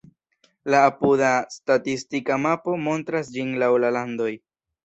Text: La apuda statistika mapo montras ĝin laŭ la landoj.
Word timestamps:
La 0.75 0.79
apuda 0.91 1.29
statistika 1.57 2.39
mapo 2.47 2.79
montras 2.89 3.33
ĝin 3.37 3.55
laŭ 3.65 3.73
la 3.85 3.97
landoj. 4.01 4.35